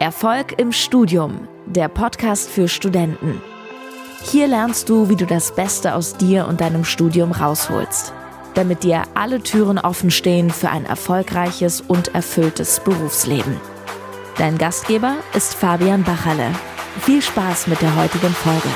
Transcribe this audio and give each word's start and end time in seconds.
Erfolg 0.00 0.54
im 0.60 0.70
Studium, 0.70 1.48
der 1.66 1.88
Podcast 1.88 2.48
für 2.48 2.68
Studenten. 2.68 3.42
Hier 4.22 4.46
lernst 4.46 4.88
du, 4.88 5.08
wie 5.08 5.16
du 5.16 5.26
das 5.26 5.52
Beste 5.56 5.96
aus 5.96 6.16
dir 6.16 6.46
und 6.46 6.60
deinem 6.60 6.84
Studium 6.84 7.32
rausholst, 7.32 8.12
damit 8.54 8.84
dir 8.84 9.02
alle 9.14 9.42
Türen 9.42 9.76
offen 9.76 10.12
stehen 10.12 10.50
für 10.50 10.70
ein 10.70 10.84
erfolgreiches 10.84 11.80
und 11.80 12.14
erfülltes 12.14 12.78
Berufsleben. 12.78 13.56
Dein 14.36 14.56
Gastgeber 14.56 15.16
ist 15.34 15.54
Fabian 15.54 16.04
Bachalle. 16.04 16.52
Viel 17.00 17.20
Spaß 17.20 17.66
mit 17.66 17.82
der 17.82 17.96
heutigen 17.96 18.32
Folge. 18.32 18.68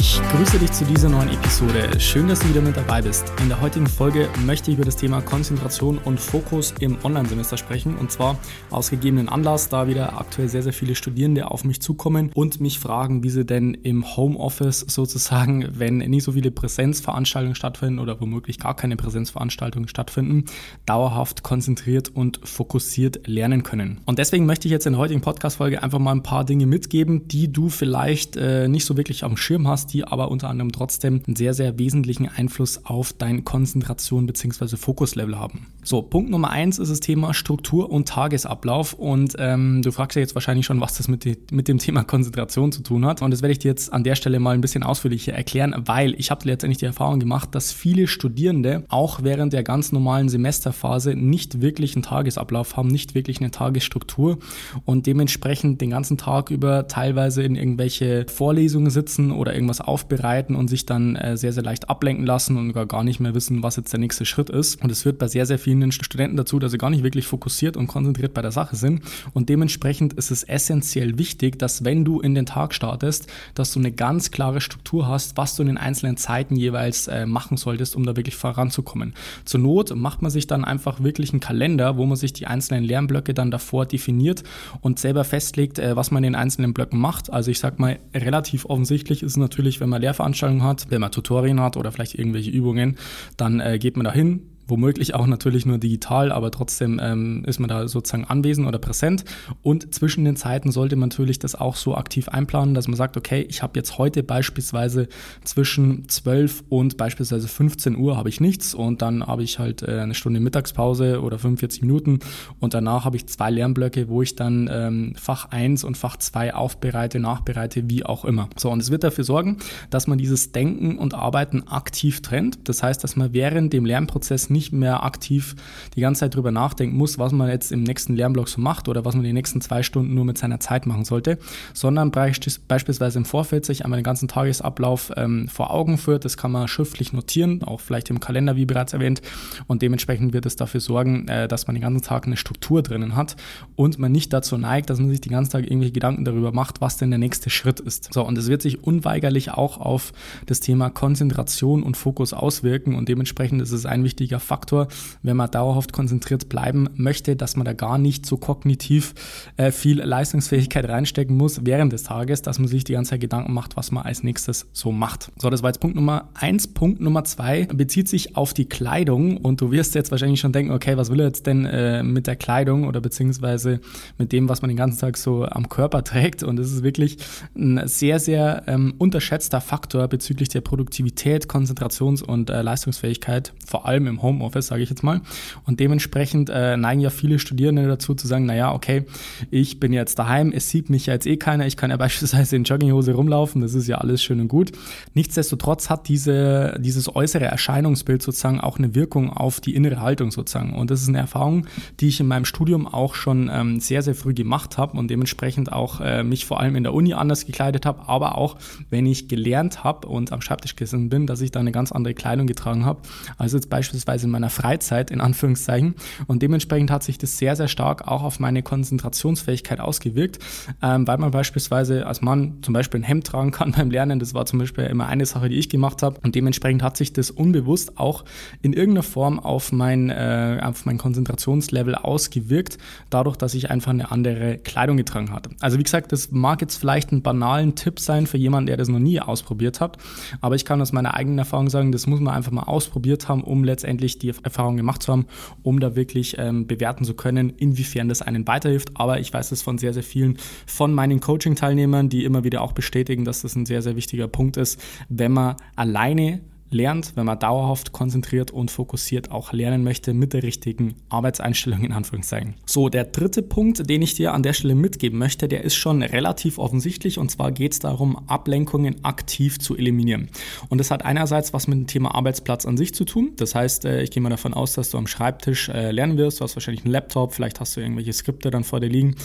Ich 0.00 0.20
grüße 0.32 0.58
dich 0.58 0.72
zu 0.72 0.84
dieser 0.84 1.08
neuen 1.08 1.28
Episode. 1.28 2.00
Schön, 2.00 2.26
dass 2.26 2.40
du 2.40 2.48
wieder 2.48 2.60
mit 2.60 2.76
dabei 2.76 3.00
bist. 3.00 3.32
In 3.40 3.48
der 3.48 3.60
heutigen 3.60 3.86
Folge 3.86 4.28
möchte 4.44 4.72
ich 4.72 4.76
über 4.76 4.84
das 4.84 4.96
Thema 4.96 5.20
Konzentration 5.20 5.98
und 5.98 6.18
Fokus 6.18 6.74
im 6.80 6.98
Online-Semester 7.04 7.56
sprechen. 7.56 7.96
Und 7.96 8.10
zwar 8.10 8.38
aus 8.70 8.90
gegebenen 8.90 9.28
Anlass, 9.28 9.68
da 9.68 9.86
wieder 9.86 10.18
aktuell 10.18 10.48
sehr, 10.48 10.64
sehr 10.64 10.72
viele 10.72 10.96
Studierende 10.96 11.48
auf 11.50 11.62
mich 11.64 11.80
zukommen 11.80 12.32
und 12.34 12.60
mich 12.60 12.80
fragen, 12.80 13.22
wie 13.22 13.30
sie 13.30 13.44
denn 13.44 13.74
im 13.74 14.16
Homeoffice 14.16 14.80
sozusagen, 14.80 15.68
wenn 15.70 15.98
nicht 15.98 16.24
so 16.24 16.32
viele 16.32 16.50
Präsenzveranstaltungen 16.50 17.54
stattfinden 17.54 18.00
oder 18.00 18.20
womöglich 18.20 18.58
gar 18.58 18.74
keine 18.74 18.96
Präsenzveranstaltungen 18.96 19.88
stattfinden, 19.88 20.46
dauerhaft 20.86 21.44
konzentriert 21.44 22.08
und 22.08 22.40
fokussiert 22.42 23.28
lernen 23.28 23.62
können. 23.62 24.00
Und 24.06 24.18
deswegen 24.18 24.44
möchte 24.44 24.66
ich 24.66 24.72
jetzt 24.72 24.86
in 24.86 24.94
der 24.94 25.00
heutigen 25.00 25.20
Podcast-Folge 25.20 25.84
einfach 25.84 26.00
mal 26.00 26.12
ein 26.12 26.24
paar 26.24 26.44
Dinge 26.44 26.66
mitgeben, 26.66 27.28
die 27.28 27.52
du 27.52 27.68
vielleicht 27.68 28.36
äh, 28.36 28.66
nicht 28.66 28.84
so 28.84 28.96
wirklich 28.96 29.22
am 29.22 29.36
Schirm 29.36 29.67
hast 29.68 29.92
die 29.92 30.04
aber 30.04 30.30
unter 30.30 30.48
anderem 30.48 30.72
trotzdem 30.72 31.22
einen 31.26 31.36
sehr, 31.36 31.54
sehr 31.54 31.78
wesentlichen 31.78 32.28
Einfluss 32.28 32.84
auf 32.84 33.12
deine 33.12 33.42
Konzentration 33.42 34.26
bzw. 34.26 34.76
Fokuslevel 34.76 35.38
haben. 35.38 35.66
So, 35.84 36.02
Punkt 36.02 36.30
Nummer 36.30 36.50
eins 36.50 36.78
ist 36.78 36.90
das 36.90 37.00
Thema 37.00 37.32
Struktur 37.32 37.90
und 37.90 38.08
Tagesablauf. 38.08 38.92
Und 38.92 39.36
ähm, 39.38 39.82
du 39.82 39.90
fragst 39.90 40.16
ja 40.16 40.20
jetzt 40.20 40.34
wahrscheinlich 40.34 40.66
schon, 40.66 40.80
was 40.80 40.94
das 40.94 41.08
mit, 41.08 41.24
die, 41.24 41.38
mit 41.50 41.68
dem 41.68 41.78
Thema 41.78 42.04
Konzentration 42.04 42.72
zu 42.72 42.82
tun 42.82 43.06
hat. 43.06 43.22
Und 43.22 43.30
das 43.30 43.42
werde 43.42 43.52
ich 43.52 43.58
dir 43.58 43.68
jetzt 43.68 43.92
an 43.92 44.04
der 44.04 44.14
Stelle 44.14 44.40
mal 44.40 44.54
ein 44.54 44.60
bisschen 44.60 44.82
ausführlicher 44.82 45.32
erklären, 45.32 45.74
weil 45.86 46.14
ich 46.18 46.30
habe 46.30 46.44
letztendlich 46.44 46.78
die 46.78 46.84
Erfahrung 46.84 47.20
gemacht, 47.20 47.54
dass 47.54 47.72
viele 47.72 48.06
Studierende 48.06 48.84
auch 48.88 49.22
während 49.22 49.52
der 49.52 49.62
ganz 49.62 49.92
normalen 49.92 50.28
Semesterphase 50.28 51.14
nicht 51.14 51.60
wirklich 51.60 51.94
einen 51.94 52.02
Tagesablauf 52.02 52.76
haben, 52.76 52.88
nicht 52.88 53.14
wirklich 53.14 53.40
eine 53.40 53.50
Tagesstruktur 53.50 54.38
und 54.84 55.06
dementsprechend 55.06 55.80
den 55.80 55.90
ganzen 55.90 56.18
Tag 56.18 56.50
über 56.50 56.88
teilweise 56.88 57.42
in 57.42 57.56
irgendwelche 57.56 58.26
Vorlesungen 58.28 58.90
sitzen 58.90 59.32
oder 59.32 59.54
irgendwas 59.58 59.80
aufbereiten 59.80 60.56
und 60.56 60.68
sich 60.68 60.86
dann 60.86 61.16
äh, 61.16 61.36
sehr, 61.36 61.52
sehr 61.52 61.62
leicht 61.62 61.90
ablenken 61.90 62.24
lassen 62.24 62.56
und 62.56 62.72
gar, 62.72 63.04
nicht 63.04 63.20
mehr 63.20 63.34
wissen, 63.34 63.62
was 63.62 63.76
jetzt 63.76 63.92
der 63.92 64.00
nächste 64.00 64.24
Schritt 64.24 64.50
ist. 64.50 64.82
Und 64.82 64.90
es 64.90 65.02
führt 65.02 65.18
bei 65.18 65.28
sehr, 65.28 65.46
sehr 65.46 65.58
vielen 65.58 65.92
Studenten 65.92 66.36
dazu, 66.36 66.58
dass 66.58 66.72
sie 66.72 66.78
gar 66.78 66.90
nicht 66.90 67.04
wirklich 67.04 67.26
fokussiert 67.26 67.76
und 67.76 67.86
konzentriert 67.86 68.34
bei 68.34 68.42
der 68.42 68.52
Sache 68.52 68.76
sind. 68.76 69.02
Und 69.34 69.48
dementsprechend 69.48 70.14
ist 70.14 70.30
es 70.30 70.42
essentiell 70.42 71.18
wichtig, 71.18 71.58
dass 71.58 71.84
wenn 71.84 72.04
du 72.04 72.20
in 72.20 72.34
den 72.34 72.46
Tag 72.46 72.74
startest, 72.74 73.28
dass 73.54 73.72
du 73.72 73.78
eine 73.78 73.92
ganz 73.92 74.30
klare 74.30 74.60
Struktur 74.60 75.06
hast, 75.06 75.36
was 75.36 75.56
du 75.56 75.62
in 75.62 75.68
den 75.68 75.78
einzelnen 75.78 76.16
Zeiten 76.16 76.56
jeweils 76.56 77.08
äh, 77.08 77.26
machen 77.26 77.56
solltest, 77.56 77.96
um 77.96 78.04
da 78.04 78.16
wirklich 78.16 78.36
voranzukommen. 78.36 79.14
Zur 79.44 79.60
Not 79.60 79.94
macht 79.94 80.22
man 80.22 80.30
sich 80.30 80.46
dann 80.46 80.64
einfach 80.64 81.02
wirklich 81.02 81.32
einen 81.32 81.40
Kalender, 81.40 81.96
wo 81.96 82.06
man 82.06 82.16
sich 82.16 82.32
die 82.32 82.46
einzelnen 82.46 82.84
Lernblöcke 82.84 83.34
dann 83.34 83.50
davor 83.50 83.86
definiert 83.86 84.42
und 84.80 84.98
selber 84.98 85.24
festlegt, 85.24 85.78
äh, 85.78 85.96
was 85.96 86.10
man 86.10 86.24
in 86.24 86.32
den 86.32 86.40
einzelnen 86.40 86.74
Blöcken 86.74 86.98
macht. 86.98 87.32
Also 87.32 87.50
ich 87.50 87.58
sag 87.58 87.78
mal, 87.78 87.98
relativ 88.14 88.66
offensichtlich 88.66 89.22
ist 89.22 89.36
natürlich 89.36 89.47
natürlich, 89.48 89.80
wenn 89.80 89.88
man 89.88 90.02
Lehrveranstaltungen 90.02 90.62
hat, 90.62 90.86
wenn 90.90 91.00
man 91.00 91.10
Tutorien 91.10 91.60
hat 91.60 91.76
oder 91.76 91.90
vielleicht 91.90 92.14
irgendwelche 92.14 92.50
Übungen, 92.50 92.98
dann 93.36 93.60
äh, 93.60 93.78
geht 93.78 93.96
man 93.96 94.04
da 94.04 94.12
hin, 94.12 94.42
womöglich 94.68 95.14
auch 95.14 95.26
natürlich 95.26 95.66
nur 95.66 95.78
digital, 95.78 96.30
aber 96.30 96.50
trotzdem 96.50 97.00
ähm, 97.02 97.44
ist 97.46 97.58
man 97.58 97.68
da 97.68 97.88
sozusagen 97.88 98.24
anwesend 98.24 98.68
oder 98.68 98.78
präsent. 98.78 99.24
Und 99.62 99.94
zwischen 99.94 100.24
den 100.24 100.36
Zeiten 100.36 100.70
sollte 100.70 100.94
man 100.96 101.08
natürlich 101.08 101.38
das 101.38 101.54
auch 101.54 101.76
so 101.76 101.96
aktiv 101.96 102.28
einplanen, 102.28 102.74
dass 102.74 102.86
man 102.86 102.96
sagt, 102.96 103.16
okay, 103.16 103.46
ich 103.48 103.62
habe 103.62 103.78
jetzt 103.78 103.98
heute 103.98 104.22
beispielsweise 104.22 105.08
zwischen 105.42 106.08
12 106.08 106.64
und 106.68 106.96
beispielsweise 106.98 107.48
15 107.48 107.96
Uhr 107.96 108.16
habe 108.16 108.28
ich 108.28 108.40
nichts 108.40 108.74
und 108.74 109.00
dann 109.00 109.26
habe 109.26 109.42
ich 109.42 109.58
halt 109.58 109.82
äh, 109.82 110.00
eine 110.00 110.14
Stunde 110.14 110.40
Mittagspause 110.40 111.22
oder 111.22 111.38
45 111.38 111.82
Minuten 111.82 112.18
und 112.60 112.74
danach 112.74 113.06
habe 113.06 113.16
ich 113.16 113.26
zwei 113.26 113.50
Lernblöcke, 113.50 114.08
wo 114.08 114.20
ich 114.20 114.36
dann 114.36 114.68
ähm, 114.70 115.14
Fach 115.16 115.46
1 115.50 115.84
und 115.84 115.96
Fach 115.96 116.18
2 116.18 116.54
aufbereite, 116.54 117.18
nachbereite, 117.18 117.88
wie 117.88 118.04
auch 118.04 118.26
immer. 118.26 118.50
So, 118.56 118.70
und 118.70 118.80
es 118.80 118.90
wird 118.90 119.02
dafür 119.02 119.24
sorgen, 119.24 119.56
dass 119.88 120.06
man 120.06 120.18
dieses 120.18 120.52
Denken 120.52 120.98
und 120.98 121.14
Arbeiten 121.14 121.66
aktiv 121.68 122.20
trennt. 122.20 122.68
Das 122.68 122.82
heißt, 122.82 123.02
dass 123.02 123.16
man 123.16 123.32
während 123.32 123.72
dem 123.72 123.86
Lernprozess 123.86 124.50
nicht 124.50 124.57
nicht 124.58 124.72
mehr 124.72 125.04
aktiv 125.04 125.54
die 125.94 126.00
ganze 126.00 126.20
Zeit 126.20 126.34
drüber 126.34 126.50
nachdenken 126.50 126.96
muss, 126.96 127.16
was 127.16 127.30
man 127.30 127.48
jetzt 127.48 127.70
im 127.70 127.84
nächsten 127.84 128.16
Lernblock 128.16 128.48
so 128.48 128.60
macht 128.60 128.88
oder 128.88 129.04
was 129.04 129.14
man 129.14 129.22
die 129.22 129.32
nächsten 129.32 129.60
zwei 129.60 129.84
Stunden 129.84 130.14
nur 130.14 130.24
mit 130.24 130.36
seiner 130.36 130.58
Zeit 130.58 130.84
machen 130.84 131.04
sollte, 131.04 131.38
sondern 131.74 132.10
beispielsweise 132.10 133.18
im 133.18 133.24
Vorfeld 133.24 133.64
sich 133.64 133.84
einmal 133.84 134.00
den 134.00 134.04
ganzen 134.04 134.26
Tagesablauf 134.26 135.12
ähm, 135.16 135.46
vor 135.46 135.70
Augen 135.72 135.96
führt. 135.96 136.24
Das 136.24 136.36
kann 136.36 136.50
man 136.50 136.66
schriftlich 136.66 137.12
notieren, 137.12 137.62
auch 137.62 137.80
vielleicht 137.80 138.10
im 138.10 138.18
Kalender, 138.18 138.56
wie 138.56 138.66
bereits 138.66 138.92
erwähnt. 138.92 139.22
Und 139.68 139.82
dementsprechend 139.82 140.32
wird 140.32 140.44
es 140.44 140.56
dafür 140.56 140.80
sorgen, 140.80 141.28
äh, 141.28 141.46
dass 141.46 141.68
man 141.68 141.76
den 141.76 141.82
ganzen 141.82 142.02
Tag 142.02 142.26
eine 142.26 142.36
Struktur 142.36 142.82
drinnen 142.82 143.14
hat 143.14 143.36
und 143.76 144.00
man 144.00 144.10
nicht 144.10 144.32
dazu 144.32 144.58
neigt, 144.58 144.90
dass 144.90 144.98
man 144.98 145.10
sich 145.10 145.20
den 145.20 145.32
ganzen 145.32 145.52
Tag 145.52 145.64
irgendwelche 145.64 145.92
Gedanken 145.92 146.24
darüber 146.24 146.50
macht, 146.50 146.80
was 146.80 146.96
denn 146.96 147.10
der 147.10 147.18
nächste 147.18 147.48
Schritt 147.48 147.78
ist. 147.78 148.12
So, 148.12 148.26
und 148.26 148.36
es 148.36 148.48
wird 148.48 148.62
sich 148.62 148.82
unweigerlich 148.82 149.52
auch 149.52 149.78
auf 149.78 150.12
das 150.46 150.58
Thema 150.58 150.90
Konzentration 150.90 151.84
und 151.84 151.96
Fokus 151.96 152.32
auswirken 152.32 152.96
und 152.96 153.08
dementsprechend 153.08 153.62
ist 153.62 153.72
es 153.72 153.86
ein 153.86 154.02
wichtiger 154.02 154.40
Faktor, 154.48 154.88
wenn 155.22 155.36
man 155.36 155.50
dauerhaft 155.50 155.92
konzentriert 155.92 156.48
bleiben 156.48 156.88
möchte, 156.94 157.36
dass 157.36 157.56
man 157.56 157.64
da 157.64 157.74
gar 157.74 157.98
nicht 157.98 158.26
so 158.26 158.36
kognitiv 158.36 159.14
äh, 159.56 159.70
viel 159.70 160.00
Leistungsfähigkeit 160.00 160.88
reinstecken 160.88 161.36
muss 161.36 161.64
während 161.64 161.92
des 161.92 162.02
Tages, 162.02 162.42
dass 162.42 162.58
man 162.58 162.68
sich 162.68 162.84
die 162.84 162.94
ganze 162.94 163.10
Zeit 163.10 163.20
Gedanken 163.20 163.52
macht, 163.52 163.76
was 163.76 163.92
man 163.92 164.04
als 164.04 164.22
nächstes 164.22 164.66
so 164.72 164.90
macht. 164.90 165.30
So, 165.38 165.50
das 165.50 165.62
war 165.62 165.70
jetzt 165.70 165.80
Punkt 165.80 165.96
Nummer 165.96 166.30
eins. 166.34 166.66
Punkt 166.66 167.00
Nummer 167.00 167.24
zwei 167.24 167.66
bezieht 167.66 168.08
sich 168.08 168.36
auf 168.36 168.54
die 168.54 168.64
Kleidung 168.64 169.36
und 169.36 169.60
du 169.60 169.70
wirst 169.70 169.94
jetzt 169.94 170.10
wahrscheinlich 170.10 170.40
schon 170.40 170.52
denken, 170.52 170.72
okay, 170.72 170.96
was 170.96 171.10
will 171.10 171.20
er 171.20 171.26
jetzt 171.26 171.46
denn 171.46 171.64
äh, 171.66 172.02
mit 172.02 172.26
der 172.26 172.36
Kleidung 172.36 172.86
oder 172.86 173.00
beziehungsweise 173.00 173.80
mit 174.16 174.32
dem, 174.32 174.48
was 174.48 174.62
man 174.62 174.68
den 174.68 174.76
ganzen 174.76 174.98
Tag 174.98 175.16
so 175.16 175.44
am 175.44 175.68
Körper 175.68 176.02
trägt 176.04 176.42
und 176.42 176.56
das 176.56 176.72
ist 176.72 176.82
wirklich 176.82 177.18
ein 177.54 177.82
sehr, 177.86 178.18
sehr 178.18 178.62
ähm, 178.66 178.94
unterschätzter 178.98 179.60
Faktor 179.60 180.08
bezüglich 180.08 180.48
der 180.48 180.60
Produktivität, 180.60 181.48
Konzentrations- 181.48 182.22
und 182.22 182.50
äh, 182.50 182.62
Leistungsfähigkeit, 182.62 183.52
vor 183.66 183.86
allem 183.86 184.06
im 184.06 184.22
Home 184.22 184.37
Homeoffice, 184.38 184.68
sage 184.68 184.82
ich 184.82 184.90
jetzt 184.90 185.02
mal. 185.02 185.20
Und 185.66 185.80
dementsprechend 185.80 186.50
äh, 186.50 186.76
neigen 186.76 187.00
ja 187.00 187.10
viele 187.10 187.38
Studierende 187.38 187.86
dazu 187.86 188.14
zu 188.14 188.26
sagen, 188.26 188.46
naja, 188.46 188.72
okay, 188.72 189.04
ich 189.50 189.80
bin 189.80 189.92
jetzt 189.92 190.18
daheim, 190.18 190.52
es 190.52 190.70
sieht 190.70 190.90
mich 190.90 191.06
ja 191.06 191.14
jetzt 191.14 191.26
eh 191.26 191.36
keiner, 191.36 191.66
ich 191.66 191.76
kann 191.76 191.90
ja 191.90 191.96
beispielsweise 192.08 192.56
in 192.56 192.64
Jogginghose 192.64 193.12
rumlaufen, 193.12 193.60
das 193.60 193.74
ist 193.74 193.86
ja 193.88 193.98
alles 193.98 194.22
schön 194.22 194.40
und 194.40 194.48
gut. 194.48 194.72
Nichtsdestotrotz 195.14 195.90
hat 195.90 196.08
diese, 196.08 196.78
dieses 196.80 197.14
äußere 197.14 197.44
Erscheinungsbild 197.44 198.22
sozusagen 198.22 198.60
auch 198.60 198.78
eine 198.78 198.94
Wirkung 198.94 199.30
auf 199.30 199.60
die 199.60 199.74
innere 199.74 200.00
Haltung 200.00 200.30
sozusagen. 200.30 200.74
Und 200.74 200.90
das 200.90 201.02
ist 201.02 201.08
eine 201.08 201.18
Erfahrung, 201.18 201.66
die 202.00 202.08
ich 202.08 202.20
in 202.20 202.26
meinem 202.26 202.44
Studium 202.44 202.86
auch 202.86 203.14
schon 203.14 203.50
ähm, 203.52 203.80
sehr, 203.80 204.02
sehr 204.02 204.14
früh 204.14 204.34
gemacht 204.34 204.78
habe 204.78 204.96
und 204.96 205.08
dementsprechend 205.10 205.72
auch 205.72 206.00
äh, 206.00 206.22
mich 206.22 206.46
vor 206.46 206.60
allem 206.60 206.76
in 206.76 206.82
der 206.82 206.94
Uni 206.94 207.14
anders 207.14 207.46
gekleidet 207.46 207.86
habe, 207.86 208.08
aber 208.08 208.38
auch 208.38 208.56
wenn 208.90 209.06
ich 209.06 209.28
gelernt 209.28 209.84
habe 209.84 210.08
und 210.08 210.32
am 210.32 210.40
Schreibtisch 210.40 210.76
gesessen 210.76 211.08
bin, 211.08 211.26
dass 211.26 211.40
ich 211.40 211.50
da 211.50 211.60
eine 211.60 211.72
ganz 211.72 211.92
andere 211.92 212.14
Kleidung 212.14 212.46
getragen 212.46 212.84
habe. 212.84 213.00
Also 213.36 213.56
jetzt 213.56 213.70
beispielsweise 213.70 214.17
in 214.24 214.30
meiner 214.30 214.50
Freizeit, 214.50 215.10
in 215.10 215.20
Anführungszeichen. 215.20 215.94
Und 216.26 216.42
dementsprechend 216.42 216.90
hat 216.90 217.02
sich 217.02 217.18
das 217.18 217.38
sehr, 217.38 217.56
sehr 217.56 217.68
stark 217.68 218.06
auch 218.08 218.22
auf 218.22 218.40
meine 218.40 218.62
Konzentrationsfähigkeit 218.62 219.80
ausgewirkt, 219.80 220.38
ähm, 220.82 221.06
weil 221.06 221.18
man 221.18 221.30
beispielsweise 221.30 222.06
als 222.06 222.20
Mann 222.20 222.58
zum 222.62 222.74
Beispiel 222.74 223.00
ein 223.00 223.04
Hemd 223.04 223.26
tragen 223.26 223.50
kann 223.50 223.72
beim 223.72 223.90
Lernen. 223.90 224.18
Das 224.18 224.34
war 224.34 224.46
zum 224.46 224.58
Beispiel 224.58 224.84
immer 224.84 225.06
eine 225.06 225.26
Sache, 225.26 225.48
die 225.48 225.56
ich 225.56 225.68
gemacht 225.68 226.02
habe. 226.02 226.20
Und 226.22 226.34
dementsprechend 226.34 226.82
hat 226.82 226.96
sich 226.96 227.12
das 227.12 227.30
unbewusst 227.30 227.98
auch 227.98 228.24
in 228.62 228.72
irgendeiner 228.72 229.02
Form 229.02 229.38
auf 229.40 229.72
mein, 229.72 230.10
äh, 230.10 230.60
auf 230.62 230.86
mein 230.86 230.98
Konzentrationslevel 230.98 231.94
ausgewirkt, 231.94 232.78
dadurch, 233.10 233.36
dass 233.36 233.54
ich 233.54 233.70
einfach 233.70 233.90
eine 233.90 234.10
andere 234.10 234.58
Kleidung 234.58 234.96
getragen 234.96 235.32
hatte. 235.32 235.50
Also 235.60 235.78
wie 235.78 235.82
gesagt, 235.82 236.12
das 236.12 236.30
mag 236.30 236.60
jetzt 236.60 236.76
vielleicht 236.76 237.12
ein 237.12 237.22
banalen 237.22 237.74
Tipp 237.74 238.00
sein 238.00 238.26
für 238.26 238.38
jemanden, 238.38 238.66
der 238.66 238.76
das 238.76 238.88
noch 238.88 238.98
nie 238.98 239.20
ausprobiert 239.20 239.80
hat, 239.80 239.98
aber 240.40 240.54
ich 240.54 240.64
kann 240.64 240.80
aus 240.80 240.92
meiner 240.92 241.14
eigenen 241.14 241.38
Erfahrung 241.38 241.70
sagen, 241.70 241.92
das 241.92 242.06
muss 242.06 242.20
man 242.20 242.34
einfach 242.34 242.52
mal 242.52 242.62
ausprobiert 242.62 243.28
haben, 243.28 243.42
um 243.42 243.64
letztendlich 243.64 244.07
die 244.16 244.32
Erfahrung 244.42 244.78
gemacht 244.78 245.02
zu 245.02 245.12
haben, 245.12 245.26
um 245.62 245.80
da 245.80 245.94
wirklich 245.94 246.36
ähm, 246.38 246.66
bewerten 246.66 247.04
zu 247.04 247.12
können, 247.12 247.50
inwiefern 247.50 248.08
das 248.08 248.22
einen 248.22 248.46
weiterhilft. 248.46 248.92
Aber 248.94 249.20
ich 249.20 249.30
weiß 249.30 249.52
es 249.52 249.60
von 249.60 249.76
sehr, 249.76 249.92
sehr 249.92 250.02
vielen 250.02 250.38
von 250.66 250.94
meinen 250.94 251.20
Coaching-Teilnehmern, 251.20 252.08
die 252.08 252.24
immer 252.24 252.44
wieder 252.44 252.62
auch 252.62 252.72
bestätigen, 252.72 253.26
dass 253.26 253.42
das 253.42 253.56
ein 253.56 253.66
sehr, 253.66 253.82
sehr 253.82 253.96
wichtiger 253.96 254.28
Punkt 254.28 254.56
ist, 254.56 254.80
wenn 255.10 255.32
man 255.32 255.56
alleine 255.76 256.40
lernt, 256.70 257.16
wenn 257.16 257.26
man 257.26 257.38
dauerhaft 257.38 257.92
konzentriert 257.92 258.50
und 258.50 258.70
fokussiert 258.70 259.30
auch 259.30 259.52
lernen 259.52 259.84
möchte 259.84 260.14
mit 260.14 260.32
der 260.32 260.42
richtigen 260.42 260.94
Arbeitseinstellung 261.08 261.84
in 261.84 261.92
Anführungszeichen. 261.92 262.54
So, 262.66 262.88
der 262.88 263.04
dritte 263.04 263.42
Punkt, 263.42 263.88
den 263.88 264.02
ich 264.02 264.14
dir 264.14 264.34
an 264.34 264.42
der 264.42 264.52
Stelle 264.52 264.74
mitgeben 264.74 265.18
möchte, 265.18 265.48
der 265.48 265.64
ist 265.64 265.74
schon 265.74 266.02
relativ 266.02 266.58
offensichtlich 266.58 267.18
und 267.18 267.30
zwar 267.30 267.52
geht 267.52 267.72
es 267.72 267.78
darum, 267.78 268.16
Ablenkungen 268.28 269.04
aktiv 269.04 269.58
zu 269.58 269.76
eliminieren. 269.76 270.30
Und 270.68 270.78
das 270.78 270.90
hat 270.90 271.04
einerseits 271.04 271.52
was 271.52 271.66
mit 271.66 271.78
dem 271.78 271.86
Thema 271.86 272.14
Arbeitsplatz 272.14 272.66
an 272.66 272.76
sich 272.76 272.94
zu 272.94 273.04
tun. 273.04 273.32
Das 273.36 273.54
heißt, 273.54 273.84
äh, 273.84 274.02
ich 274.02 274.10
gehe 274.10 274.22
mal 274.22 274.30
davon 274.30 274.54
aus, 274.54 274.74
dass 274.74 274.90
du 274.90 274.98
am 274.98 275.06
Schreibtisch 275.06 275.68
äh, 275.68 275.90
lernen 275.90 276.16
wirst. 276.16 276.40
Du 276.40 276.44
hast 276.44 276.56
wahrscheinlich 276.56 276.84
einen 276.84 276.92
Laptop, 276.92 277.34
vielleicht 277.34 277.60
hast 277.60 277.76
du 277.76 277.80
irgendwelche 277.80 278.12
Skripte 278.12 278.50
dann 278.50 278.64
vor 278.64 278.80
dir 278.80 278.88
liegen. 278.88 279.16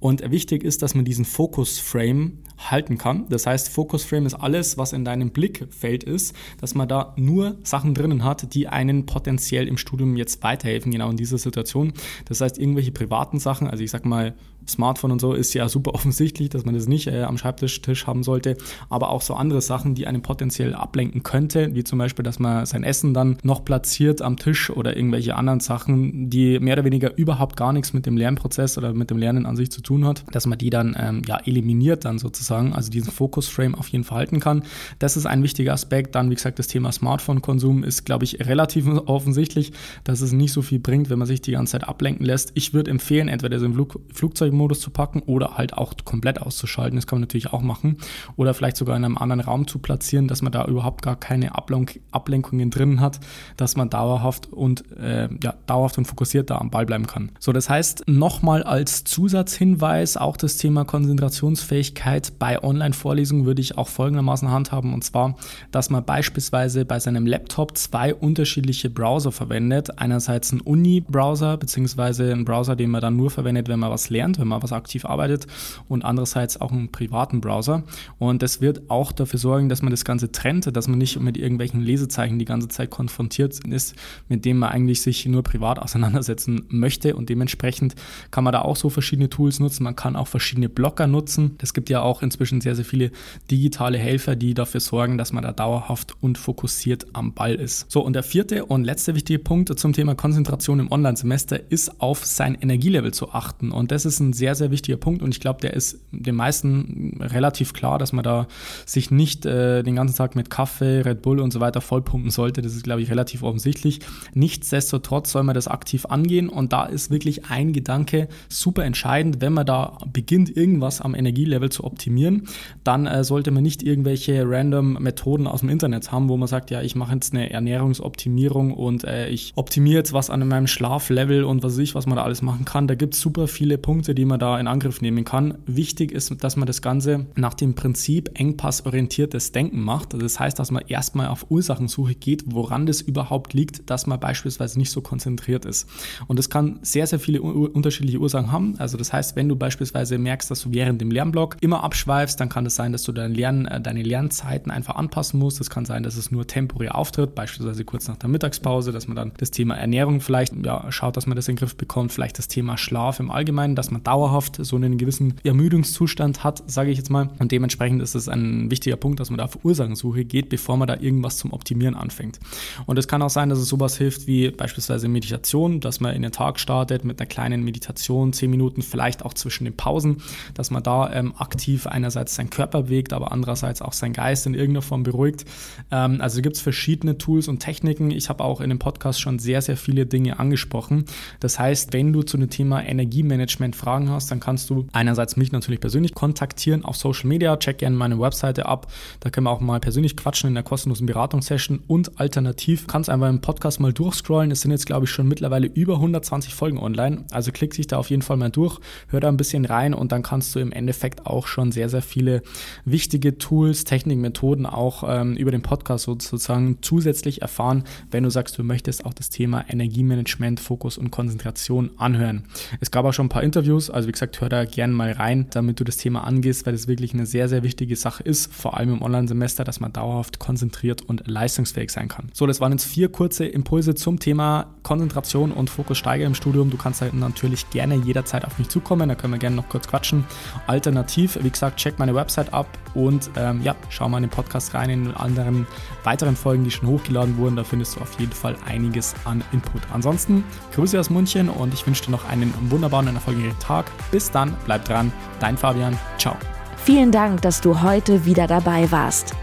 Und 0.00 0.30
wichtig 0.30 0.64
ist, 0.64 0.82
dass 0.82 0.94
man 0.94 1.04
diesen 1.04 1.24
Fokus-Frame 1.24 2.38
halten 2.70 2.98
kann. 2.98 3.26
Das 3.28 3.46
heißt, 3.46 3.68
Focus 3.68 4.04
Frame 4.04 4.26
ist 4.26 4.34
alles, 4.34 4.78
was 4.78 4.92
in 4.92 5.04
deinem 5.04 5.30
Blickfeld 5.30 6.04
ist, 6.04 6.34
dass 6.60 6.74
man 6.74 6.88
da 6.88 7.14
nur 7.16 7.56
Sachen 7.62 7.94
drinnen 7.94 8.24
hat, 8.24 8.54
die 8.54 8.68
einen 8.68 9.06
potenziell 9.06 9.68
im 9.68 9.76
Studium 9.76 10.16
jetzt 10.16 10.42
weiterhelfen, 10.42 10.92
genau 10.92 11.10
in 11.10 11.16
dieser 11.16 11.38
Situation. 11.38 11.92
Das 12.26 12.40
heißt, 12.40 12.58
irgendwelche 12.58 12.92
privaten 12.92 13.38
Sachen, 13.38 13.66
also 13.66 13.82
ich 13.82 13.90
sag 13.90 14.04
mal, 14.04 14.34
Smartphone 14.68 15.12
und 15.12 15.20
so 15.20 15.34
ist 15.34 15.54
ja 15.54 15.68
super 15.68 15.94
offensichtlich, 15.94 16.48
dass 16.48 16.64
man 16.64 16.74
das 16.74 16.88
nicht 16.88 17.06
äh, 17.06 17.22
am 17.22 17.38
Schreibtisch 17.38 18.06
haben 18.06 18.22
sollte, 18.22 18.56
aber 18.88 19.10
auch 19.10 19.22
so 19.22 19.34
andere 19.34 19.60
Sachen, 19.60 19.94
die 19.94 20.06
einen 20.06 20.22
potenziell 20.22 20.74
ablenken 20.74 21.22
könnte, 21.22 21.74
wie 21.74 21.84
zum 21.84 21.98
Beispiel, 21.98 22.22
dass 22.22 22.38
man 22.38 22.66
sein 22.66 22.84
Essen 22.84 23.14
dann 23.14 23.38
noch 23.42 23.64
platziert 23.64 24.22
am 24.22 24.36
Tisch 24.36 24.70
oder 24.70 24.96
irgendwelche 24.96 25.36
anderen 25.36 25.60
Sachen, 25.60 26.30
die 26.30 26.58
mehr 26.58 26.74
oder 26.74 26.84
weniger 26.84 27.16
überhaupt 27.16 27.56
gar 27.56 27.72
nichts 27.72 27.92
mit 27.92 28.06
dem 28.06 28.16
Lernprozess 28.16 28.78
oder 28.78 28.92
mit 28.94 29.10
dem 29.10 29.18
Lernen 29.18 29.46
an 29.46 29.56
sich 29.56 29.70
zu 29.70 29.82
tun 29.82 30.06
hat, 30.06 30.24
dass 30.32 30.46
man 30.46 30.58
die 30.58 30.70
dann 30.70 30.96
ähm, 30.98 31.22
ja 31.26 31.38
eliminiert 31.44 32.04
dann 32.04 32.18
sozusagen, 32.18 32.72
also 32.72 32.90
diesen 32.90 33.12
Fokusframe 33.12 33.74
auf 33.74 33.88
jeden 33.88 34.04
Fall 34.04 34.22
halten 34.22 34.40
kann. 34.40 34.62
Das 34.98 35.16
ist 35.16 35.26
ein 35.26 35.42
wichtiger 35.42 35.72
Aspekt. 35.72 36.14
Dann, 36.14 36.30
wie 36.30 36.34
gesagt, 36.34 36.58
das 36.58 36.68
Thema 36.68 36.92
Smartphone-Konsum 36.92 37.84
ist, 37.84 38.04
glaube 38.04 38.24
ich, 38.24 38.46
relativ 38.46 38.86
offensichtlich, 39.06 39.72
dass 40.04 40.20
es 40.20 40.32
nicht 40.32 40.52
so 40.52 40.62
viel 40.62 40.78
bringt, 40.78 41.10
wenn 41.10 41.18
man 41.18 41.26
sich 41.26 41.40
die 41.40 41.52
ganze 41.52 41.72
Zeit 41.72 41.88
ablenken 41.88 42.24
lässt. 42.24 42.52
Ich 42.54 42.72
würde 42.72 42.90
empfehlen, 42.90 43.28
entweder 43.28 43.58
so 43.58 43.66
im 43.66 43.74
Flug 43.74 44.00
Flugzeug 44.12 44.51
Flugzeugmodus 44.52 44.80
zu 44.80 44.90
packen 44.90 45.20
oder 45.20 45.56
halt 45.56 45.74
auch 45.74 45.94
komplett 46.04 46.40
auszuschalten. 46.40 46.96
Das 46.96 47.06
kann 47.06 47.16
man 47.16 47.22
natürlich 47.22 47.52
auch 47.52 47.62
machen. 47.62 47.96
Oder 48.36 48.54
vielleicht 48.54 48.76
sogar 48.76 48.96
in 48.96 49.04
einem 49.04 49.18
anderen 49.18 49.40
Raum 49.40 49.66
zu 49.66 49.78
platzieren, 49.78 50.28
dass 50.28 50.42
man 50.42 50.52
da 50.52 50.64
überhaupt 50.66 51.02
gar 51.02 51.16
keine 51.16 51.54
Ablenk 51.54 52.00
Ablenkungen 52.10 52.70
drin 52.70 53.00
hat, 53.00 53.20
dass 53.56 53.76
man 53.76 53.88
dauerhaft 53.90 54.52
und 54.52 54.84
äh, 54.96 55.28
ja, 55.42 55.54
dauerhaft 55.66 55.98
und 55.98 56.04
fokussiert 56.04 56.50
da 56.50 56.58
am 56.58 56.70
Ball 56.70 56.86
bleiben 56.86 57.06
kann. 57.06 57.30
So, 57.38 57.52
das 57.52 57.68
heißt, 57.68 58.04
nochmal 58.06 58.62
als 58.62 59.04
Zusatzhinweis 59.04 60.16
auch 60.16 60.36
das 60.36 60.56
Thema 60.56 60.84
Konzentrationsfähigkeit 60.84 62.38
bei 62.38 62.62
Online-Vorlesungen 62.62 63.46
würde 63.46 63.62
ich 63.62 63.78
auch 63.78 63.88
folgendermaßen 63.88 64.50
handhaben 64.50 64.92
und 64.92 65.02
zwar, 65.04 65.36
dass 65.70 65.90
man 65.90 66.04
beispielsweise 66.04 66.84
bei 66.84 67.00
seinem 67.00 67.26
Laptop 67.26 67.76
zwei 67.78 68.14
unterschiedliche 68.14 68.90
Browser 68.90 69.32
verwendet. 69.32 69.98
Einerseits 69.98 70.52
einen 70.52 70.60
Uni-Browser 70.60 71.56
beziehungsweise 71.56 72.30
einen 72.30 72.44
Browser, 72.44 72.76
den 72.76 72.90
man 72.90 73.00
dann 73.00 73.16
nur 73.16 73.30
verwendet, 73.30 73.68
wenn 73.68 73.78
man 73.78 73.90
was 73.90 74.10
lernt, 74.10 74.38
wenn 74.42 74.48
man 74.48 74.62
was 74.62 74.72
aktiv 74.72 75.06
arbeitet 75.06 75.46
und 75.88 76.04
andererseits 76.04 76.60
auch 76.60 76.72
einen 76.72 76.92
privaten 76.92 77.40
Browser. 77.40 77.84
Und 78.18 78.42
das 78.42 78.60
wird 78.60 78.90
auch 78.90 79.12
dafür 79.12 79.38
sorgen, 79.38 79.68
dass 79.70 79.80
man 79.80 79.90
das 79.90 80.04
Ganze 80.04 80.30
trennt, 80.30 80.76
dass 80.76 80.88
man 80.88 80.98
nicht 80.98 81.18
mit 81.18 81.38
irgendwelchen 81.38 81.80
Lesezeichen 81.80 82.38
die 82.38 82.44
ganze 82.44 82.68
Zeit 82.68 82.90
konfrontiert 82.90 83.60
ist, 83.66 83.94
mit 84.28 84.44
dem 84.44 84.58
man 84.58 84.70
eigentlich 84.70 85.00
sich 85.00 85.24
nur 85.26 85.42
privat 85.42 85.78
auseinandersetzen 85.82 86.66
möchte. 86.68 87.16
Und 87.16 87.28
dementsprechend 87.28 87.94
kann 88.30 88.44
man 88.44 88.52
da 88.52 88.62
auch 88.62 88.76
so 88.76 88.90
verschiedene 88.90 89.30
Tools 89.30 89.60
nutzen. 89.60 89.84
Man 89.84 89.96
kann 89.96 90.16
auch 90.16 90.28
verschiedene 90.28 90.68
Blocker 90.68 91.06
nutzen. 91.06 91.56
Es 91.62 91.72
gibt 91.72 91.88
ja 91.88 92.02
auch 92.02 92.22
inzwischen 92.22 92.60
sehr, 92.60 92.74
sehr 92.74 92.84
viele 92.84 93.10
digitale 93.50 93.98
Helfer, 93.98 94.36
die 94.36 94.54
dafür 94.54 94.80
sorgen, 94.80 95.18
dass 95.18 95.32
man 95.32 95.42
da 95.42 95.52
dauerhaft 95.52 96.16
und 96.20 96.38
fokussiert 96.38 97.06
am 97.12 97.32
Ball 97.32 97.54
ist. 97.54 97.90
So, 97.90 98.04
und 98.04 98.14
der 98.14 98.22
vierte 98.22 98.66
und 98.66 98.84
letzte 98.84 99.14
wichtige 99.14 99.38
Punkt 99.38 99.78
zum 99.78 99.92
Thema 99.92 100.14
Konzentration 100.14 100.80
im 100.80 100.90
Online-Semester 100.90 101.70
ist 101.70 102.00
auf 102.00 102.24
sein 102.24 102.54
Energielevel 102.54 103.12
zu 103.12 103.30
achten. 103.32 103.70
Und 103.70 103.90
das 103.90 104.04
ist 104.04 104.20
ein 104.20 104.31
ein 104.32 104.34
sehr, 104.34 104.54
sehr 104.54 104.70
wichtiger 104.70 104.96
Punkt 104.96 105.22
und 105.22 105.30
ich 105.34 105.40
glaube, 105.40 105.60
der 105.60 105.74
ist 105.74 106.00
den 106.10 106.34
meisten 106.34 107.18
relativ 107.20 107.72
klar, 107.72 107.98
dass 107.98 108.12
man 108.12 108.24
da 108.24 108.46
sich 108.86 109.10
nicht 109.10 109.44
äh, 109.44 109.82
den 109.82 109.94
ganzen 109.94 110.16
Tag 110.16 110.34
mit 110.34 110.48
Kaffee, 110.48 111.02
Red 111.02 111.22
Bull 111.22 111.40
und 111.40 111.52
so 111.52 111.60
weiter 111.60 111.80
vollpumpen 111.80 112.30
sollte. 112.30 112.62
Das 112.62 112.74
ist, 112.74 112.84
glaube 112.84 113.02
ich, 113.02 113.10
relativ 113.10 113.42
offensichtlich. 113.42 114.00
Nichtsdestotrotz 114.34 115.32
soll 115.32 115.42
man 115.42 115.54
das 115.54 115.68
aktiv 115.68 116.06
angehen 116.06 116.48
und 116.48 116.72
da 116.72 116.84
ist 116.84 117.10
wirklich 117.10 117.46
ein 117.46 117.72
Gedanke 117.72 118.28
super 118.48 118.84
entscheidend. 118.84 119.40
Wenn 119.40 119.52
man 119.52 119.66
da 119.66 119.98
beginnt, 120.12 120.56
irgendwas 120.56 121.00
am 121.00 121.14
Energielevel 121.14 121.70
zu 121.70 121.84
optimieren, 121.84 122.48
dann 122.84 123.06
äh, 123.06 123.24
sollte 123.24 123.50
man 123.50 123.62
nicht 123.62 123.82
irgendwelche 123.82 124.44
random 124.48 124.94
Methoden 124.94 125.46
aus 125.46 125.60
dem 125.60 125.68
Internet 125.68 126.10
haben, 126.10 126.28
wo 126.28 126.36
man 126.36 126.48
sagt, 126.48 126.70
ja, 126.70 126.80
ich 126.82 126.94
mache 126.94 127.12
jetzt 127.14 127.34
eine 127.34 127.50
Ernährungsoptimierung 127.50 128.72
und 128.72 129.04
äh, 129.04 129.28
ich 129.28 129.52
optimiere 129.56 129.98
jetzt 129.98 130.12
was 130.12 130.30
an 130.30 130.46
meinem 130.46 130.66
Schlaflevel 130.66 131.44
und 131.44 131.62
was 131.62 131.72
weiß 131.72 131.78
ich, 131.78 131.94
was 131.94 132.06
man 132.06 132.16
da 132.16 132.22
alles 132.22 132.42
machen 132.42 132.64
kann. 132.64 132.86
Da 132.86 132.94
gibt 132.94 133.14
es 133.14 133.20
super 133.20 133.48
viele 133.48 133.78
Punkte, 133.78 134.14
die 134.14 134.21
die 134.22 134.26
man 134.26 134.40
da 134.40 134.58
in 134.58 134.66
Angriff 134.66 135.00
nehmen 135.00 135.24
kann. 135.24 135.58
Wichtig 135.66 136.12
ist, 136.12 136.42
dass 136.42 136.56
man 136.56 136.66
das 136.66 136.82
Ganze 136.82 137.26
nach 137.36 137.54
dem 137.54 137.74
Prinzip 137.74 138.30
engpassorientiertes 138.34 139.52
Denken 139.52 139.80
macht. 139.80 140.14
Das 140.20 140.40
heißt, 140.40 140.58
dass 140.58 140.70
man 140.70 140.84
erstmal 140.86 141.28
auf 141.28 141.50
Ursachensuche 141.50 142.14
geht, 142.14 142.44
woran 142.46 142.86
das 142.86 143.00
überhaupt 143.00 143.52
liegt, 143.52 143.90
dass 143.90 144.06
man 144.06 144.18
beispielsweise 144.18 144.78
nicht 144.78 144.90
so 144.90 145.00
konzentriert 145.00 145.64
ist. 145.64 145.88
Und 146.26 146.38
das 146.38 146.50
kann 146.50 146.78
sehr, 146.82 147.06
sehr 147.06 147.18
viele 147.18 147.42
unterschiedliche 147.42 148.18
Ursachen 148.18 148.50
haben. 148.50 148.74
Also 148.78 148.96
das 148.96 149.12
heißt, 149.12 149.36
wenn 149.36 149.48
du 149.48 149.56
beispielsweise 149.56 150.18
merkst, 150.18 150.50
dass 150.50 150.62
du 150.62 150.72
während 150.72 151.00
dem 151.00 151.10
Lernblock 151.10 151.56
immer 151.60 151.82
abschweifst, 151.84 152.40
dann 152.40 152.48
kann 152.48 152.66
es 152.66 152.72
das 152.72 152.76
sein, 152.76 152.92
dass 152.92 153.02
du 153.02 153.12
deine, 153.12 153.34
Lern 153.34 153.66
äh, 153.66 153.80
deine 153.80 154.02
Lernzeiten 154.02 154.72
einfach 154.72 154.96
anpassen 154.96 155.38
musst. 155.38 155.60
Es 155.60 155.68
kann 155.68 155.84
sein, 155.84 156.02
dass 156.02 156.16
es 156.16 156.30
nur 156.30 156.46
temporär 156.46 156.94
auftritt, 156.94 157.34
beispielsweise 157.34 157.84
kurz 157.84 158.08
nach 158.08 158.16
der 158.16 158.28
Mittagspause, 158.28 158.92
dass 158.92 159.06
man 159.06 159.16
dann 159.16 159.32
das 159.36 159.50
Thema 159.50 159.74
Ernährung 159.76 160.20
vielleicht 160.20 160.54
ja, 160.64 160.90
schaut, 160.90 161.16
dass 161.16 161.26
man 161.26 161.36
das 161.36 161.48
in 161.48 161.54
den 161.56 161.58
Griff 161.58 161.76
bekommt, 161.76 162.12
vielleicht 162.12 162.38
das 162.38 162.48
Thema 162.48 162.78
Schlaf 162.78 163.20
im 163.20 163.30
Allgemeinen, 163.30 163.76
dass 163.76 163.90
man 163.90 164.02
dauerhaft 164.12 164.58
so 164.60 164.76
einen 164.76 164.98
gewissen 164.98 165.36
Ermüdungszustand 165.42 166.44
hat, 166.44 166.62
sage 166.66 166.90
ich 166.90 166.98
jetzt 166.98 167.08
mal. 167.08 167.30
Und 167.38 167.50
dementsprechend 167.50 168.02
ist 168.02 168.14
es 168.14 168.28
ein 168.28 168.70
wichtiger 168.70 168.96
Punkt, 168.96 169.20
dass 169.20 169.30
man 169.30 169.38
da 169.38 169.44
auf 169.44 169.64
Ursachensuche 169.64 170.26
geht, 170.26 170.50
bevor 170.50 170.76
man 170.76 170.86
da 170.86 170.98
irgendwas 171.00 171.38
zum 171.38 171.50
Optimieren 171.50 171.94
anfängt. 171.94 172.38
Und 172.84 172.98
es 172.98 173.08
kann 173.08 173.22
auch 173.22 173.30
sein, 173.30 173.48
dass 173.48 173.58
es 173.58 173.68
sowas 173.68 173.96
hilft 173.96 174.26
wie 174.26 174.50
beispielsweise 174.50 175.08
Meditation, 175.08 175.80
dass 175.80 176.00
man 176.00 176.14
in 176.14 176.20
den 176.20 176.30
Tag 176.30 176.60
startet 176.60 177.06
mit 177.06 177.20
einer 177.20 177.26
kleinen 177.26 177.64
Meditation, 177.64 178.34
zehn 178.34 178.50
Minuten, 178.50 178.82
vielleicht 178.82 179.24
auch 179.24 179.32
zwischen 179.32 179.64
den 179.64 179.76
Pausen, 179.78 180.18
dass 180.52 180.70
man 180.70 180.82
da 180.82 181.10
ähm, 181.10 181.32
aktiv 181.38 181.86
einerseits 181.86 182.34
seinen 182.34 182.50
Körper 182.50 182.82
bewegt, 182.82 183.14
aber 183.14 183.32
andererseits 183.32 183.80
auch 183.80 183.94
seinen 183.94 184.12
Geist 184.12 184.46
in 184.46 184.52
irgendeiner 184.52 184.82
Form 184.82 185.04
beruhigt. 185.04 185.46
Ähm, 185.90 186.20
also 186.20 186.42
gibt 186.42 186.56
es 186.56 186.60
verschiedene 186.60 187.16
Tools 187.16 187.48
und 187.48 187.60
Techniken. 187.60 188.10
Ich 188.10 188.28
habe 188.28 188.44
auch 188.44 188.60
in 188.60 188.68
dem 188.68 188.78
Podcast 188.78 189.22
schon 189.22 189.38
sehr, 189.38 189.62
sehr 189.62 189.78
viele 189.78 190.04
Dinge 190.04 190.38
angesprochen. 190.38 191.06
Das 191.40 191.58
heißt, 191.58 191.94
wenn 191.94 192.12
du 192.12 192.22
zu 192.22 192.36
dem 192.36 192.50
Thema 192.50 192.84
Energiemanagement 192.84 193.74
Fragen 193.74 194.01
Fragen 194.02 194.10
hast, 194.10 194.30
dann 194.30 194.40
kannst 194.40 194.70
du 194.70 194.86
einerseits 194.92 195.36
mich 195.36 195.52
natürlich 195.52 195.80
persönlich 195.80 196.14
kontaktieren 196.14 196.84
auf 196.84 196.96
Social 196.96 197.28
Media. 197.28 197.56
Check 197.56 197.78
gerne 197.78 197.96
meine 197.96 198.18
Webseite 198.18 198.66
ab. 198.66 198.90
Da 199.20 199.30
können 199.30 199.46
wir 199.46 199.50
auch 199.50 199.60
mal 199.60 199.80
persönlich 199.80 200.16
quatschen 200.16 200.48
in 200.48 200.54
der 200.54 200.62
kostenlosen 200.62 201.06
Beratungssession. 201.06 201.82
Und 201.86 202.18
alternativ 202.18 202.86
kannst 202.86 203.08
du 203.08 203.12
einfach 203.12 203.28
im 203.28 203.40
Podcast 203.40 203.80
mal 203.80 203.92
durchscrollen. 203.92 204.50
Es 204.50 204.62
sind 204.62 204.70
jetzt, 204.70 204.86
glaube 204.86 205.04
ich, 205.04 205.10
schon 205.10 205.28
mittlerweile 205.28 205.66
über 205.66 205.94
120 205.94 206.54
Folgen 206.54 206.78
online. 206.78 207.24
Also 207.30 207.52
klick 207.52 207.74
dich 207.74 207.86
da 207.86 207.98
auf 207.98 208.10
jeden 208.10 208.22
Fall 208.22 208.36
mal 208.36 208.50
durch, 208.50 208.78
hör 209.08 209.20
da 209.20 209.28
ein 209.28 209.36
bisschen 209.36 209.64
rein 209.64 209.94
und 209.94 210.12
dann 210.12 210.22
kannst 210.22 210.54
du 210.54 210.58
im 210.58 210.72
Endeffekt 210.72 211.26
auch 211.26 211.46
schon 211.46 211.72
sehr, 211.72 211.88
sehr 211.88 212.02
viele 212.02 212.42
wichtige 212.84 213.38
Tools, 213.38 213.84
Techniken, 213.84 214.20
Methoden 214.20 214.66
auch 214.66 215.04
ähm, 215.06 215.36
über 215.36 215.50
den 215.50 215.62
Podcast 215.62 216.04
sozusagen 216.04 216.78
zusätzlich 216.82 217.42
erfahren, 217.42 217.84
wenn 218.10 218.24
du 218.24 218.30
sagst, 218.30 218.58
du 218.58 218.64
möchtest 218.64 219.04
auch 219.04 219.14
das 219.14 219.30
Thema 219.30 219.64
Energiemanagement, 219.68 220.60
Fokus 220.60 220.98
und 220.98 221.10
Konzentration 221.10 221.90
anhören. 221.98 222.44
Es 222.80 222.90
gab 222.90 223.04
auch 223.04 223.12
schon 223.12 223.26
ein 223.26 223.30
paar 223.30 223.42
Interviews, 223.42 223.91
also 223.92 224.08
wie 224.08 224.12
gesagt, 224.12 224.40
hör 224.40 224.48
da 224.48 224.64
gerne 224.64 224.92
mal 224.92 225.12
rein, 225.12 225.46
damit 225.50 225.80
du 225.80 225.84
das 225.84 225.96
Thema 225.96 226.24
angehst, 226.24 226.66
weil 226.66 226.72
das 226.72 226.88
wirklich 226.88 227.14
eine 227.14 227.26
sehr, 227.26 227.48
sehr 227.48 227.62
wichtige 227.62 227.96
Sache 227.96 228.22
ist, 228.22 228.52
vor 228.52 228.76
allem 228.76 228.94
im 228.94 229.02
Online-Semester, 229.02 229.64
dass 229.64 229.80
man 229.80 229.92
dauerhaft 229.92 230.38
konzentriert 230.38 231.02
und 231.02 231.26
leistungsfähig 231.26 231.90
sein 231.90 232.08
kann. 232.08 232.30
So, 232.32 232.46
das 232.46 232.60
waren 232.60 232.72
jetzt 232.72 232.84
vier 232.84 233.10
kurze 233.10 233.44
Impulse 233.44 233.94
zum 233.94 234.18
Thema 234.18 234.74
Konzentration 234.82 235.52
und 235.52 235.70
Fokus 235.70 235.98
steigern 235.98 236.28
im 236.28 236.34
Studium. 236.34 236.70
Du 236.70 236.76
kannst 236.76 237.02
halt 237.02 237.14
natürlich 237.14 237.68
gerne 237.70 237.96
jederzeit 237.96 238.44
auf 238.44 238.58
mich 238.58 238.68
zukommen, 238.68 239.08
da 239.08 239.14
können 239.14 239.32
wir 239.32 239.38
gerne 239.38 239.56
noch 239.56 239.68
kurz 239.68 239.86
quatschen. 239.88 240.24
Alternativ, 240.66 241.38
wie 241.42 241.50
gesagt, 241.50 241.78
check 241.78 241.98
meine 241.98 242.14
Website 242.14 242.52
ab 242.52 242.66
und 242.94 243.30
ähm, 243.36 243.62
ja, 243.62 243.74
schau 243.88 244.08
mal 244.08 244.18
in 244.18 244.24
den 244.24 244.30
Podcast 244.30 244.74
rein, 244.74 244.90
in 244.90 245.10
anderen 245.12 245.66
weiteren 246.04 246.36
Folgen, 246.36 246.64
die 246.64 246.70
schon 246.70 246.88
hochgeladen 246.88 247.36
wurden. 247.36 247.56
Da 247.56 247.64
findest 247.64 247.96
du 247.96 248.00
auf 248.00 248.18
jeden 248.18 248.32
Fall 248.32 248.56
einiges 248.66 249.14
an 249.24 249.42
Input. 249.52 249.82
Ansonsten, 249.92 250.44
Grüße 250.74 250.98
aus 250.98 251.10
München 251.10 251.48
und 251.48 251.74
ich 251.74 251.86
wünsche 251.86 252.04
dir 252.04 252.10
noch 252.10 252.28
einen 252.28 252.52
wunderbaren 252.70 253.08
und 253.08 253.14
erfolgreichen 253.14 253.58
Tag. 253.58 253.71
Tag. 253.72 253.86
Bis 254.10 254.30
dann, 254.30 254.54
bleib 254.66 254.84
dran. 254.84 255.10
Dein 255.40 255.56
Fabian. 255.56 255.98
Ciao. 256.18 256.36
Vielen 256.76 257.10
Dank, 257.10 257.40
dass 257.42 257.60
du 257.60 257.80
heute 257.80 258.26
wieder 258.26 258.46
dabei 258.46 258.90
warst. 258.90 259.34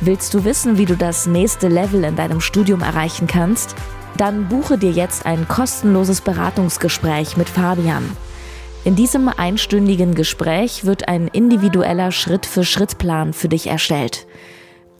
Willst 0.00 0.34
du 0.34 0.44
wissen, 0.44 0.78
wie 0.78 0.84
du 0.84 0.96
das 0.96 1.26
nächste 1.26 1.68
Level 1.68 2.04
in 2.04 2.16
deinem 2.16 2.40
Studium 2.40 2.82
erreichen 2.82 3.26
kannst? 3.26 3.74
Dann 4.16 4.48
buche 4.48 4.78
dir 4.78 4.90
jetzt 4.90 5.26
ein 5.26 5.48
kostenloses 5.48 6.20
Beratungsgespräch 6.20 7.36
mit 7.36 7.48
Fabian. 7.48 8.04
In 8.84 8.94
diesem 8.94 9.28
einstündigen 9.28 10.14
Gespräch 10.14 10.84
wird 10.84 11.08
ein 11.08 11.28
individueller 11.28 12.12
Schritt-für-Schritt-Plan 12.12 13.32
für 13.32 13.48
dich 13.48 13.68
erstellt. 13.68 14.26